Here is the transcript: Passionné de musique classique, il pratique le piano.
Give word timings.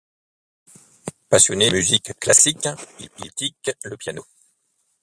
Passionné 1.29 1.69
de 1.69 1.75
musique 1.75 2.19
classique, 2.19 2.67
il 2.99 3.11
pratique 3.11 3.69
le 3.83 3.95
piano. 3.97 4.25